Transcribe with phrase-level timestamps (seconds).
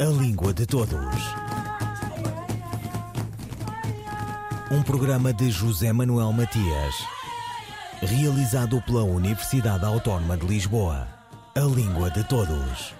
[0.00, 0.94] A Língua de Todos.
[4.70, 6.94] Um programa de José Manuel Matias,
[8.00, 11.08] realizado pela Universidade Autónoma de Lisboa.
[11.56, 12.94] A Língua de Todos.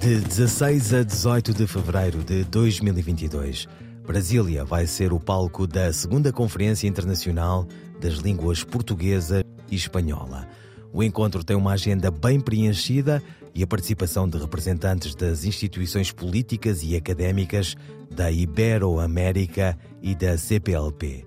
[0.00, 3.68] De 16 a 18 de fevereiro de 2022,
[4.08, 7.68] Brasília vai ser o palco da segunda Conferência Internacional
[8.00, 10.48] das Línguas Portuguesa e Espanhola.
[10.94, 13.22] O encontro tem uma agenda bem preenchida
[13.54, 17.76] e a participação de representantes das instituições políticas e académicas
[18.10, 21.26] da Ibero-América e da CPLP.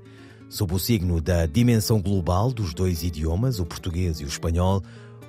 [0.50, 4.82] Sob o signo da dimensão global dos dois idiomas, o português e o espanhol,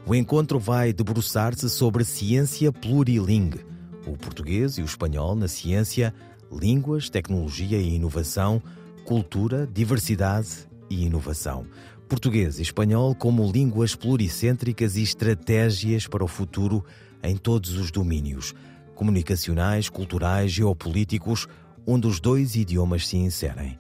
[0.07, 3.61] o encontro vai debruçar-se sobre ciência plurilingue,
[4.07, 6.15] o português e o espanhol na ciência,
[6.53, 8.63] línguas, tecnologia e inovação,
[9.05, 11.67] cultura, diversidade e inovação.
[12.09, 16.85] Português e espanhol como línguas pluricêntricas e estratégias para o futuro
[17.23, 18.55] em todos os domínios,
[18.95, 21.49] comunicacionais, culturais, geopolíticos,
[21.87, 23.79] onde os dois idiomas se inserem.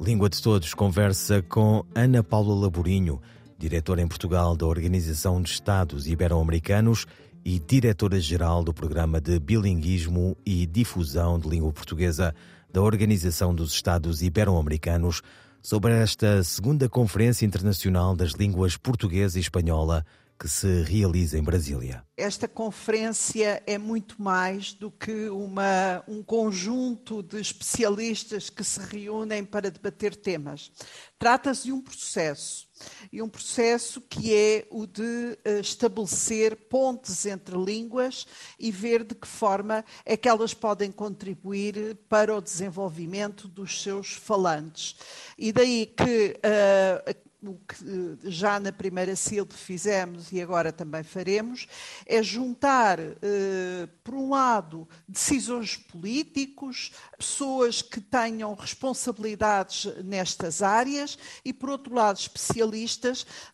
[0.00, 3.20] Língua de Todos conversa com Ana Paula Laborinho,
[3.58, 7.06] diretora em Portugal da Organização de Estados Ibero-Americanos
[7.46, 12.34] e diretora-geral do Programa de Bilinguismo e Difusão de Língua Portuguesa
[12.72, 15.22] da Organização dos Estados Ibero-Americanos,
[15.62, 20.04] sobre esta segunda Conferência Internacional das Línguas Portuguesa e Espanhola
[20.38, 22.04] que se realiza em Brasília.
[22.16, 29.44] Esta conferência é muito mais do que uma, um conjunto de especialistas que se reúnem
[29.44, 30.70] para debater temas.
[31.18, 32.68] Trata-se de um processo,
[33.12, 38.26] e um processo que é o de uh, estabelecer pontes entre línguas
[38.58, 44.12] e ver de que forma é que elas podem contribuir para o desenvolvimento dos seus
[44.12, 44.96] falantes.
[45.38, 51.02] E daí que uh, o que eh, já na primeira sílaba fizemos e agora também
[51.02, 51.66] faremos,
[52.04, 61.52] é juntar, eh, por um lado, decisores políticos, pessoas que tenham responsabilidades nestas áreas e,
[61.52, 62.65] por outro lado, especialistas,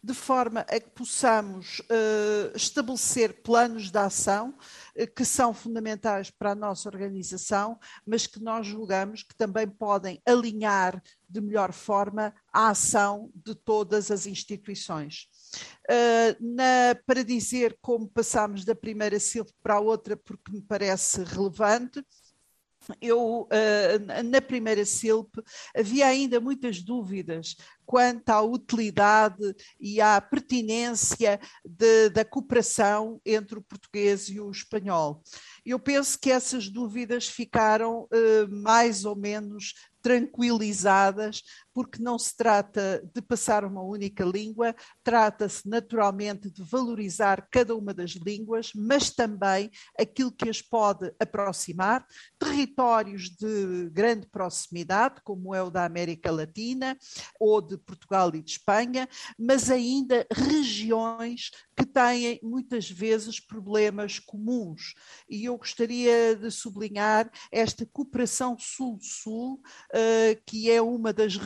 [0.03, 4.55] de forma a que possamos eh, estabelecer planos de ação
[5.17, 11.03] que são fundamentais para a nossa organização, mas que nós julgamos que também podem alinhar
[11.33, 15.29] de melhor forma a ação de todas as instituições.
[15.89, 21.25] Uh, na, para dizer como passamos da primeira sílaba para a outra, porque me parece
[21.25, 22.05] relevante,
[23.01, 25.37] eu, uh, na primeira SILP,
[25.77, 33.63] havia ainda muitas dúvidas quanto à utilidade e à pertinência de, da cooperação entre o
[33.63, 35.23] português e o espanhol.
[35.65, 41.43] Eu penso que essas dúvidas ficaram uh, mais ou menos tranquilizadas,
[41.75, 47.95] porque não se trata de passar uma única língua, trata-se naturalmente de valorizar cada uma
[47.95, 52.07] das línguas, mas também aquilo que as pode aproximar,
[52.39, 56.97] territórios de grande proximidade, como é o da América Latina
[57.39, 59.09] ou de Portugal e de Espanha,
[59.39, 64.95] mas ainda regiões que têm muitas vezes problemas comuns.
[65.29, 71.37] E eu gostaria de sublinhar esta cooperação sul-sul, uh, que é uma das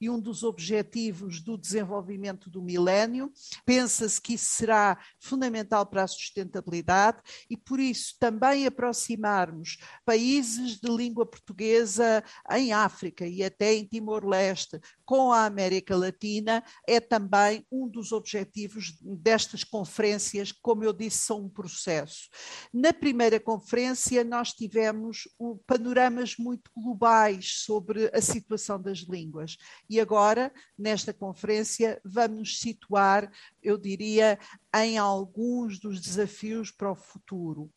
[0.00, 3.32] e um dos objetivos do desenvolvimento do milénio.
[3.64, 7.18] Pensa-se que isso será fundamental para a sustentabilidade
[7.48, 14.80] e, por isso, também aproximarmos países de língua portuguesa em África e até em Timor-Leste
[15.04, 21.46] com a América Latina é também um dos objetivos destas conferências, como eu disse, são
[21.46, 22.28] um processo.
[22.72, 25.28] Na primeira conferência, nós tivemos
[25.66, 29.56] panoramas muito globais sobre a situação das línguas.
[29.88, 33.30] E agora, nesta conferência, vamos nos situar,
[33.62, 34.38] eu diria,
[34.74, 37.70] em alguns dos desafios para o futuro.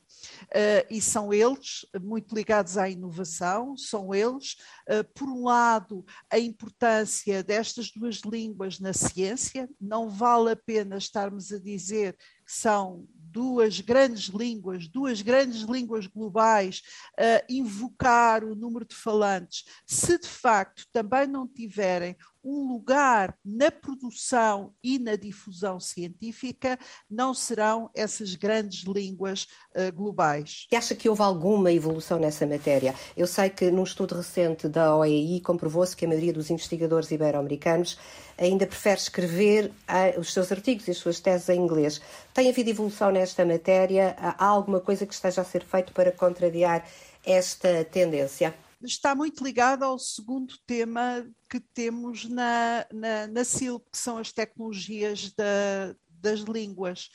[0.46, 4.56] Uh, e são eles muito ligados à inovação, são eles,
[4.88, 10.98] uh, por um lado, a importância destas duas línguas na ciência, não vale a pena
[10.98, 12.15] estarmos a dizer
[12.45, 16.83] que são duas grandes línguas, duas grandes línguas globais,
[17.19, 23.72] uh, invocar o número de falantes, se de facto também não tiverem um lugar na
[23.72, 26.78] produção e na difusão científica,
[27.10, 30.68] não serão essas grandes línguas uh, globais.
[30.72, 32.94] E acha que houve alguma evolução nessa matéria?
[33.16, 37.98] Eu sei que num estudo recente da OEI comprovou-se que a maioria dos investigadores ibero-americanos
[38.38, 42.01] ainda prefere escrever uh, os seus artigos e as suas teses em inglês.
[42.34, 44.16] Tem havido evolução nesta matéria?
[44.18, 46.86] Há alguma coisa que esteja a ser feito para contrariar
[47.25, 48.54] esta tendência?
[48.83, 54.31] Está muito ligado ao segundo tema que temos na, na, na CILP, que são as
[54.31, 57.10] tecnologias da, das línguas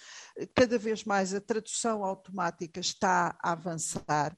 [0.55, 4.37] cada vez mais a tradução automática está a avançar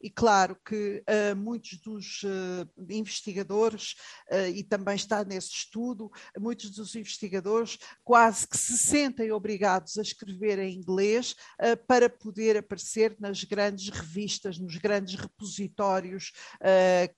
[0.00, 3.94] e claro que uh, muitos dos uh, investigadores,
[4.30, 10.02] uh, e também está nesse estudo, muitos dos investigadores quase que se sentem obrigados a
[10.02, 11.34] escrever em inglês
[11.86, 16.32] para poder aparecer nas grandes revistas, nos grandes repositórios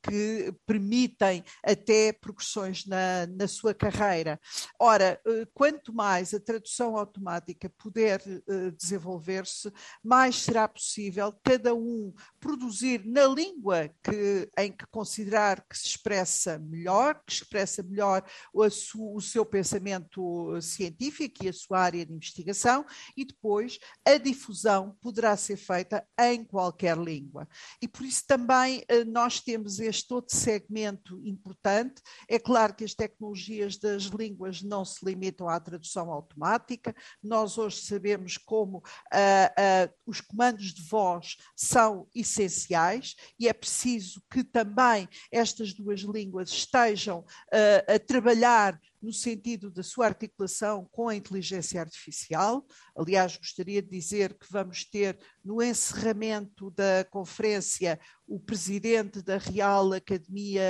[0.03, 4.41] que permitem até progressões na, na sua carreira.
[4.79, 5.21] Ora,
[5.53, 13.27] quanto mais a tradução automática puder uh, desenvolver-se, mais será possível cada um produzir na
[13.27, 19.47] língua que, em que considerar que se expressa melhor, que expressa melhor o, o seu
[19.47, 22.85] pensamento científico e a sua área de investigação,
[23.17, 27.49] e depois a difusão poderá ser feita em qualquer língua.
[27.81, 32.03] E por isso também uh, nós temos este outro segmento importante.
[32.29, 36.84] É claro que as tecnologias das línguas não se limitam à tradução automática,
[37.23, 44.23] nós hoje sabemos como uh, uh, os comandos de voz são essenciais e é preciso
[44.31, 51.09] que também estas duas línguas estejam uh, a trabalhar no sentido da sua articulação com
[51.09, 52.67] a inteligência artificial.
[52.97, 59.93] Aliás, gostaria de dizer que vamos ter no encerramento da conferência o presidente da Real
[59.93, 60.63] Academia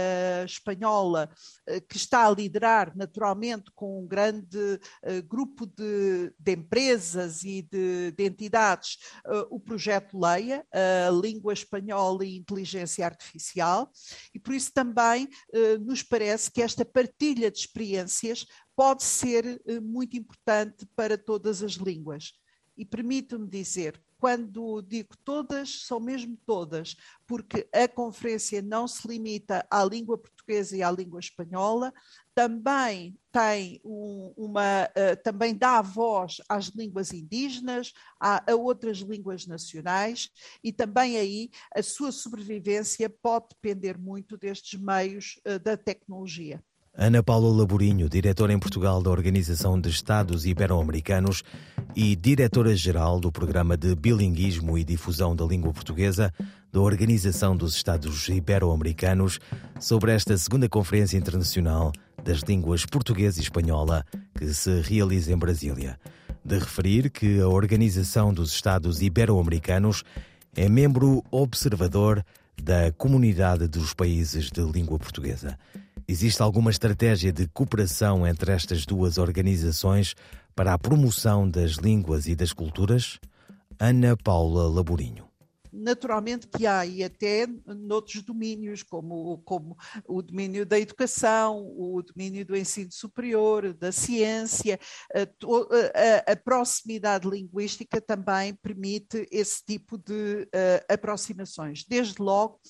[0.45, 1.31] Espanhola,
[1.67, 7.62] eh, que está a liderar naturalmente com um grande uh, grupo de, de, empresas e
[7.62, 13.91] de, de entidades uh, o projeto Leia, a língua espanhola e inteligência artificial,
[14.35, 15.29] e por isso também
[15.81, 18.35] nos parece que esta partilha de experiência
[18.77, 22.33] pode ser eh, muito importante para todas as línguas.
[22.77, 26.96] E permito-me dizer, quando digo todas, são mesmo todas,
[27.26, 31.93] porque a conferência não se limita à língua portuguesa e à língua espanhola,
[32.34, 39.46] também tem um, uma, uh, também dá voz às línguas indígenas, a, a, outras línguas
[39.46, 40.31] nacionais,
[40.62, 46.62] e também aí a sua sobrevivência pode depender muito destes meios uh, da tecnologia.
[46.96, 51.43] Ana Paula Laborinho, diretora em Portugal da Organização de Estados Ibero-Americanos
[51.94, 56.32] e diretora-geral do Programa de Bilinguismo e Difusão da Língua Portuguesa
[56.73, 59.41] da Organização dos Estados Ibero-Americanos,
[59.81, 61.91] sobre esta segunda Conferência Internacional
[62.23, 65.99] das Línguas Portuguesa e Espanhola que se realiza em Brasília.
[66.44, 70.05] De referir que a Organização dos Estados Ibero-Americanos
[70.55, 72.25] é membro observador
[72.62, 75.58] da Comunidade dos Países de Língua Portuguesa.
[76.06, 80.15] Existe alguma estratégia de cooperação entre estas duas organizações
[80.55, 83.19] para a promoção das línguas e das culturas?
[83.79, 85.35] Ana Paula Laborinho
[85.75, 92.47] naturalmente que há, e até noutros domínios, como, como o domínio da educação, o domínio
[92.47, 94.79] do ensino superior, da ciência,
[95.12, 101.85] a, a, a proximidade linguística também permite esse tipo de uh, aproximações.
[101.85, 102.61] Desde logo,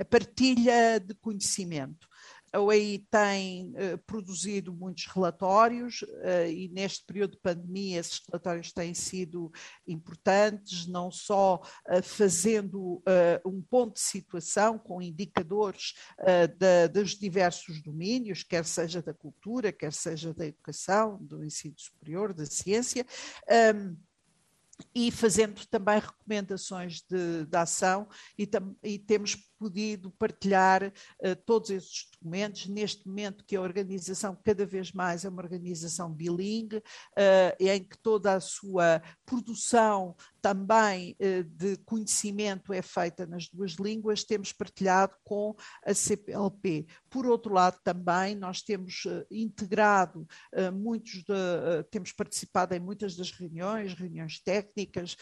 [0.00, 2.08] a partilha de conhecimento
[2.54, 8.72] a OEI tem uh, produzido muitos relatórios uh, e neste período de pandemia esses relatórios
[8.72, 9.52] têm sido
[9.88, 13.02] importantes, não só uh, fazendo
[13.44, 15.94] um ponto de situação com indicadores
[16.58, 22.32] da, dos diversos domínios, quer seja da cultura, quer seja da educação, do ensino superior,
[22.32, 23.04] da ciência.
[23.74, 23.96] Um,
[24.94, 31.70] e fazendo também recomendações de, de ação e, tam, e, temos podido partilhar uh, todos
[31.70, 36.82] esses documentos neste momento que a organização cada vez mais é uma organização bilingue, uh,
[37.58, 44.22] em que toda a sua produção também uh, de conhecimento é feita nas duas línguas,
[44.22, 46.86] temos partilhado com a CPLP.
[47.08, 50.26] Por outro lado, também nós temos integrado
[50.72, 55.16] muitos, de, temos participado em muitas das reuniões, reuniões técnicas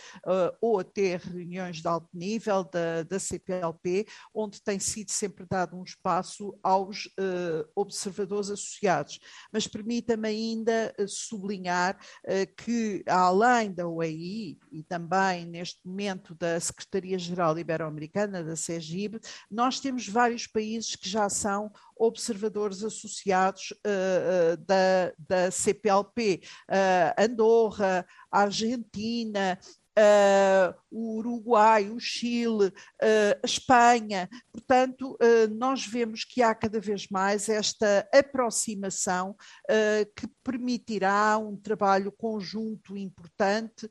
[0.60, 5.82] ou até reuniões de alto nível da, da CPLP, onde tem sido sempre dado um
[5.82, 9.20] espaço aos uh, observadores associados.
[9.52, 16.58] Mas permita-me ainda uh, sublinhar uh, que, além da OEI e também neste momento da
[16.58, 19.20] Secretaria-Geral Ibero-Americana, da CEGIB,
[19.50, 26.42] nós temos vários países que já são observadores associados uh, da, da, CPLP,
[27.18, 29.58] Andorra, Argentina,
[29.98, 34.28] uh, o Uruguai, o Chile, uh, a Espanha.
[34.52, 39.36] Portanto, uh, nós vemos que há cada vez mais esta aproximação
[40.16, 43.88] que permitirá um trabalho conjunto importante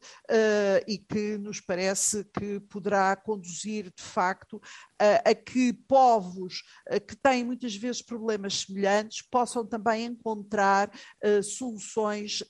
[0.88, 4.62] e que nos parece que poderá conduzir, de facto,
[5.00, 6.63] a que povos
[7.08, 10.91] que têm muitas vezes problemas semelhantes possam também encontrar
[11.43, 12.43] soluções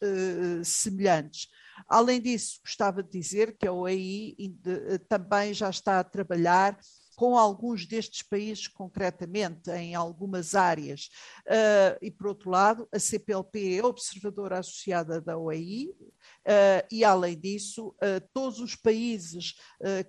[0.63, 1.47] semelhantes.
[1.87, 6.77] Além disso, gostava de dizer que a OEI eh, também já está a trabalhar
[7.21, 11.11] com alguns destes países concretamente, em algumas áreas.
[11.45, 17.39] Uh, e, por outro lado, a CPLP é observadora associada da OEI, uh, e, além
[17.39, 19.53] disso, uh, todos os países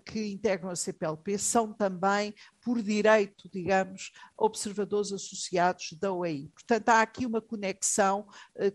[0.06, 6.48] que integram a CPLP são também, por direito, digamos, observadores associados da OEI.
[6.54, 8.26] Portanto, há aqui uma conexão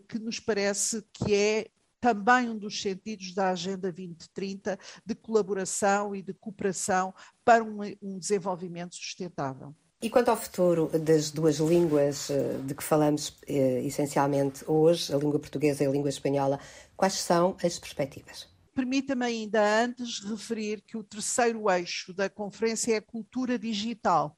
[0.07, 1.67] que nos parece que é
[1.99, 7.13] também um dos sentidos da Agenda 2030 de colaboração e de cooperação
[7.43, 9.75] para um, um desenvolvimento sustentável.
[9.99, 15.17] E quanto ao futuro das duas línguas eh, de que falamos eh, essencialmente hoje, a
[15.17, 16.59] língua portuguesa e a língua espanhola,
[16.95, 18.47] quais são as perspectivas?
[18.75, 24.37] Permita-me ainda antes referir que o terceiro eixo da conferência é a cultura digital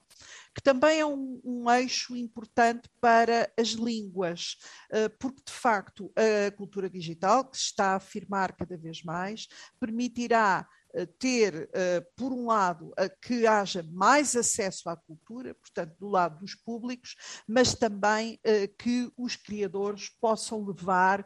[0.53, 4.57] que também é um, um eixo importante para as línguas,
[4.91, 9.47] uh, porque de facto a cultura digital, que se está a afirmar cada vez mais,
[9.79, 10.78] permitirá eh,
[11.19, 16.55] ter, uh, por um lado, que haja mais acesso à cultura, portanto, do lado dos
[16.55, 17.15] públicos,
[17.47, 21.25] mas também uh, que os criadores possam levar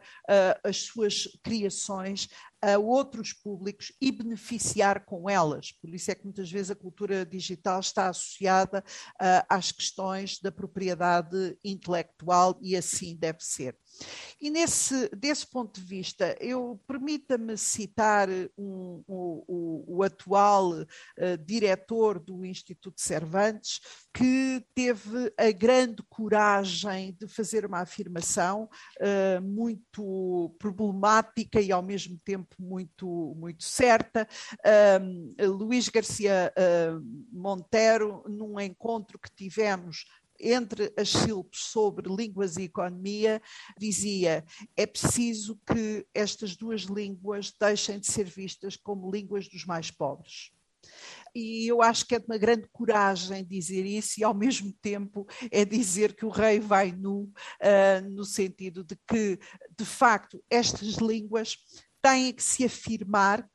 [0.62, 2.28] as suas criações
[2.62, 5.72] a outros públicos e beneficiar com elas.
[5.72, 8.82] Por isso é que muitas vezes a cultura digital está associada
[9.48, 13.76] às questões da propriedade intelectual e assim deve ser.
[14.40, 20.84] E nesse, desse ponto de vista, eu permita-me citar um, o, o, o, atual uh,
[21.44, 23.80] diretor do Instituto Cervantes,
[24.12, 28.68] que teve a grande coragem de fazer uma afirmação
[29.00, 34.28] uh, muito problemática e ao mesmo tempo muito, muito certa.
[34.58, 37.00] Uh, Luís Garcia uh,
[37.32, 40.04] Monteiro, num encontro que tivemos
[40.52, 43.40] entre as sílabas sobre línguas e economia,
[43.78, 44.44] dizia
[44.76, 50.52] é preciso que estas duas línguas deixem de ser vistas como línguas dos mais pobres.
[51.34, 55.26] E eu acho que é de uma grande coragem dizer isso e ao mesmo tempo
[55.50, 59.38] é dizer que o rei vai nu, uh, no sentido de que,
[59.76, 61.56] de facto, estas línguas
[62.00, 63.48] têm que se afirmar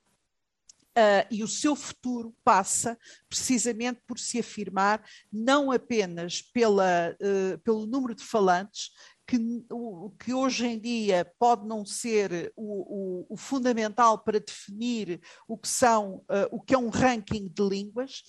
[1.00, 2.98] Uh, e o seu futuro passa
[3.30, 5.02] precisamente por se afirmar
[5.32, 8.90] não apenas pela, uh, pelo número de falantes,
[9.26, 9.38] que,
[9.72, 15.56] o, que hoje em dia pode não ser o, o, o fundamental para definir o
[15.56, 18.24] que são uh, o que é um ranking de línguas,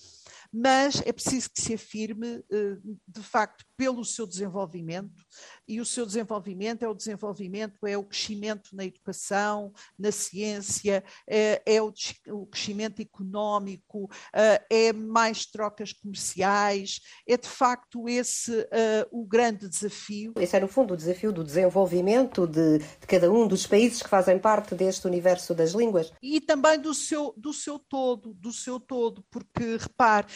[0.51, 5.23] mas é preciso que se afirme uh, de facto pelo seu desenvolvimento
[5.67, 11.61] e o seu desenvolvimento é o desenvolvimento é o crescimento na educação, na ciência, é,
[11.65, 11.93] é o,
[12.27, 18.51] o, crescimento económico, uh, é mais trocas comerciais, é de facto esse
[19.11, 20.33] o grande desafio.
[20.37, 24.09] Esse é no fundo o desafio do desenvolvimento de, de, cada um dos países que
[24.09, 26.11] fazem parte deste universo das línguas.
[26.21, 30.27] E também do seu, do seu todo, do seu todo, porque repare,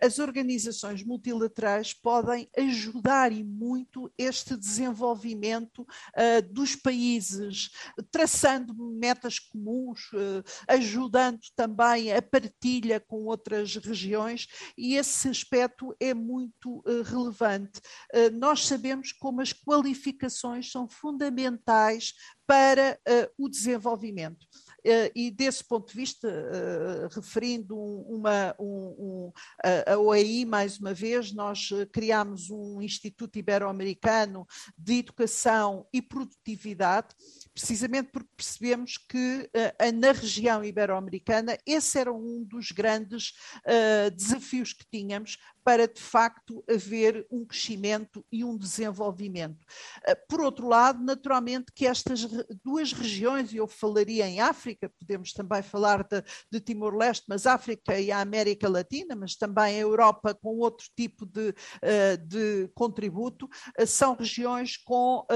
[0.00, 5.86] as organizações multilaterais podem ajudar e muito este desenvolvimento
[6.50, 7.70] dos países,
[8.10, 10.10] traçando metas comuns,
[10.68, 17.80] ajudando também a partilha com outras regiões, e esse aspecto é muito relevante.
[18.32, 22.14] Nós sabemos como as qualificações são fundamentais
[22.46, 22.98] para
[23.38, 24.46] o desenvolvimento.
[24.84, 29.32] Uh, e desse ponto de vista, uh, referindo uma, um, um,
[29.86, 34.46] a OEI, mais uma vez, nós criámos um Instituto Ibero-Americano
[34.76, 37.08] de Educação e Produtividade,
[37.54, 39.50] precisamente porque percebemos que
[39.94, 43.32] na região ibero-americana esse era um dos grandes
[44.16, 49.66] desafios que tínhamos para de facto haver um crescimento e um desenvolvimento.
[50.28, 52.26] Por outro lado, naturalmente que estas
[52.64, 57.98] duas regiões, e eu falaria em África, podemos também falar de, de Timor-Leste, mas África
[57.98, 63.46] e a América Latina, mas também a Europa com outro tipo de, uh, de contributo,
[63.46, 65.26] uh, são regiões com,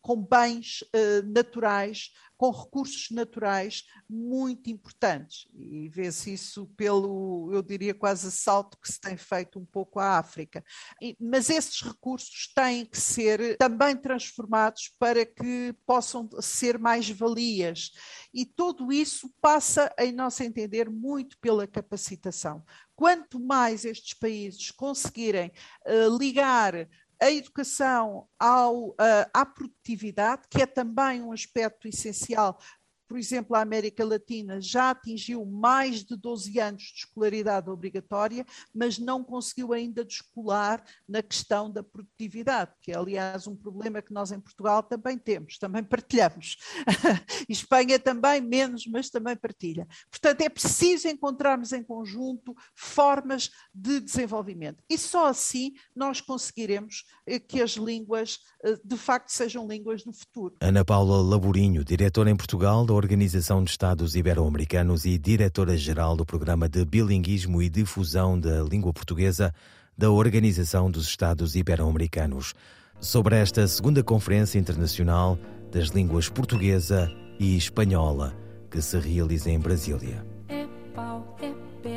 [0.00, 0.84] com bens
[1.24, 5.48] naturais com recursos naturais muito importantes.
[5.54, 10.18] E vê-se isso pelo, eu diria, quase assalto que se tem feito um pouco à
[10.18, 10.64] África.
[11.00, 17.90] E, mas esses recursos têm que ser também transformados para que possam ser mais valias.
[18.32, 22.64] E tudo isso passa, em nosso entender, muito pela capacitação.
[22.94, 25.52] Quanto mais estes países conseguirem
[25.86, 26.88] uh, ligar
[27.20, 28.96] a educação ao, uh,
[29.32, 32.58] à produtividade, que é também um aspecto essencial
[33.06, 38.44] por exemplo, a América Latina já atingiu mais de 12 anos de escolaridade obrigatória,
[38.74, 44.12] mas não conseguiu ainda descolar na questão da produtividade, que é, aliás, um problema que
[44.12, 46.56] nós em Portugal também temos, também partilhamos.
[47.48, 49.86] Espanha também menos, mas também partilha.
[50.10, 54.82] Portanto, é preciso encontrarmos em conjunto formas de desenvolvimento.
[54.88, 60.12] E só assim nós conseguiremos eh, que as línguas, eh, de facto, sejam línguas do
[60.12, 60.56] futuro.
[60.60, 66.68] Ana Paula Laborinho, diretora em Portugal da Organização de Estados Ibero-Americanos e diretora-geral do Programa
[66.68, 69.52] de Bilinguismo e Difusão da Língua Portuguesa
[69.96, 72.54] da Organização dos Estados Ibero-Americanos,
[72.98, 75.38] sobre esta segunda Conferência Internacional
[75.70, 78.34] das Línguas Portuguesa e Espanhola,
[78.70, 80.35] que se realiza em Brasília.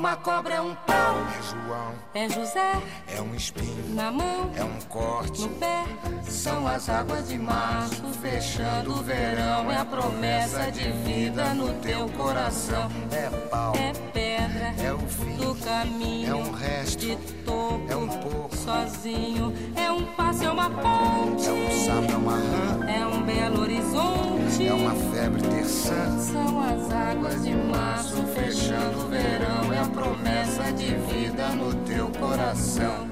[0.00, 1.16] Uma cobra, é um pau.
[1.28, 2.72] É João, é José,
[3.06, 5.84] é um espinho na mão, é um corte no pé.
[6.22, 9.70] São as águas de março fechando o verão.
[9.70, 12.88] É a promessa de vida no teu coração.
[13.12, 16.30] É pau, é pedra, é o fim do caminho.
[16.30, 19.52] É um resto de topo, é um pouco sozinho.
[19.76, 21.46] É um passo, é uma ponte.
[21.46, 22.88] É um sapo, é uma rã.
[22.88, 24.66] É um belo horizonte.
[24.66, 26.18] É uma febre terçã.
[26.18, 29.72] São as águas de março fechando o verão.
[29.72, 33.08] É promessa de vida no teu coração.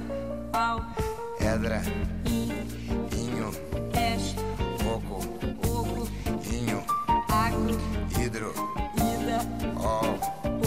[0.51, 0.81] Pau,
[1.37, 1.81] pedra,
[2.25, 3.51] inho,
[3.91, 4.35] peixe,
[4.83, 5.19] coco,
[5.67, 6.07] oco,
[6.51, 6.83] inho,
[7.29, 7.77] agro,
[8.19, 8.53] hidro,
[8.95, 9.39] ida,
[9.79, 10.19] ol,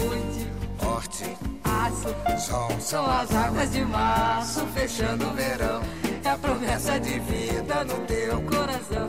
[0.09, 0.49] oite,
[0.85, 2.69] horte, aço, sol.
[2.79, 6.02] São as águas de março fechando o verão.
[6.33, 9.07] A promessa de vida no teu coração.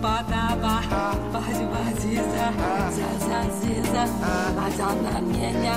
[0.00, 0.80] Padaba,
[1.30, 2.46] Badi Badiza,
[2.90, 4.04] Zazaziza,
[4.66, 5.74] Azananenha,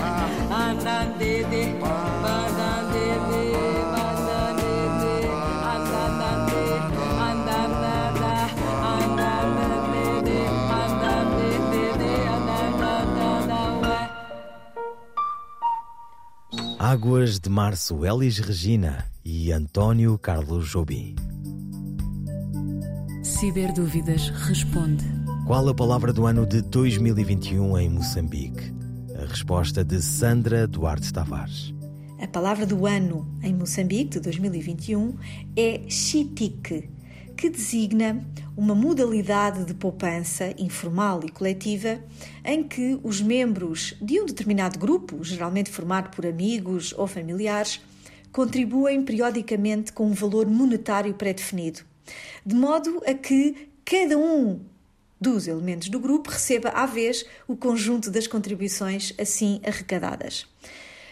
[0.50, 1.76] Anandede,
[16.89, 21.17] Águas de Março, Elis Regina e Antônio Carlos Jobim.
[23.21, 25.04] Ciberdúvidas responde.
[25.45, 28.73] Qual a palavra do ano de 2021 em Moçambique?
[29.21, 31.73] A resposta de Sandra Duarte Tavares.
[32.21, 35.13] A palavra do ano em Moçambique de 2021
[35.58, 36.89] é chitique.
[37.38, 38.26] Que designa
[38.58, 42.04] uma modalidade de poupança informal e coletiva
[42.43, 47.80] em que os membros de um determinado grupo, geralmente formado por amigos ou familiares,
[48.32, 51.82] contribuem periodicamente com um valor monetário pré-definido,
[52.43, 54.60] de modo a que cada um
[55.21, 60.47] dos elementos do grupo receba à vez o conjunto das contribuições assim arrecadadas.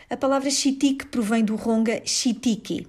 [0.10, 2.88] A palavra chitique provém do ronga chitiki.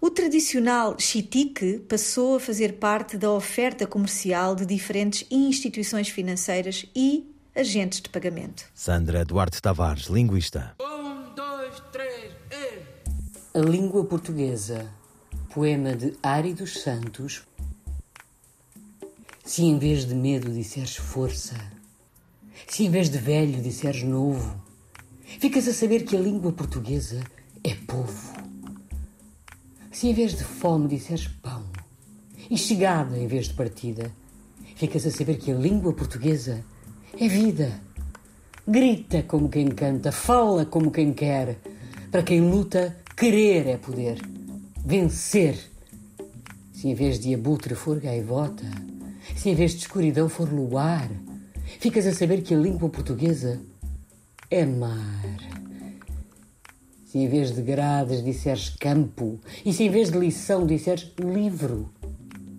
[0.00, 7.34] O tradicional chitique passou a fazer parte da oferta comercial de diferentes instituições financeiras e
[7.54, 8.64] agentes de pagamento.
[8.72, 10.76] Sandra Duarte Tavares, linguista.
[10.80, 13.58] Um, dois, três, e...
[13.58, 14.88] A língua portuguesa.
[15.52, 17.42] Poema de Ari dos Santos.
[19.44, 21.56] Se em vez de medo disseres força,
[22.68, 24.62] se em vez de velho disseres novo,
[25.24, 27.20] ficas a saber que a língua portuguesa
[27.64, 28.47] é povo.
[29.98, 31.64] Se em vez de fome disseres pão
[32.48, 34.12] e chegada em vez de partida,
[34.76, 36.64] ficas a saber que a língua portuguesa
[37.18, 37.80] é vida.
[38.64, 41.58] Grita como quem canta, fala como quem quer.
[42.12, 44.20] Para quem luta, querer é poder.
[44.86, 45.58] Vencer.
[46.72, 48.70] Se em vez de abutre for gaivota,
[49.34, 51.10] se em vez de escuridão for luar,
[51.80, 53.60] ficas a saber que a língua portuguesa
[54.48, 55.57] é mar.
[57.08, 61.90] Se em vez de grades disseres campo e se em vez de lição disseres livro,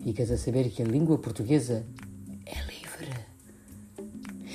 [0.03, 1.85] ficas a saber que a língua portuguesa
[2.47, 3.13] é livre.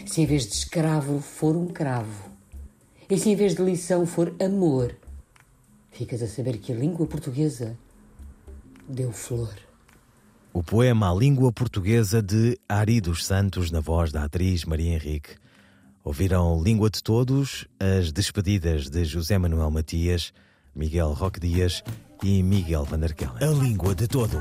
[0.05, 2.29] Se em vez de escravo for um cravo
[3.09, 4.97] e se em vez de lição for amor,
[5.93, 7.79] ficas a saber que a língua portuguesa
[8.89, 9.55] deu flor.
[10.53, 15.44] O poema A Língua Portuguesa de Ari dos Santos, na voz da atriz Maria Henrique.
[16.05, 20.35] Ouviram Língua de Todos, as despedidas de José Manuel Matias,
[20.77, 21.83] Miguel Roque Dias
[22.23, 23.01] e Miguel Van.
[23.41, 24.37] A Língua de Todos.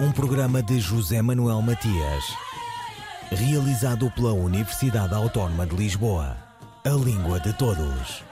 [0.00, 2.24] Um programa de José Manuel Matias,
[3.30, 6.34] realizado pela Universidade Autónoma de Lisboa.
[6.86, 8.31] A Língua de Todos.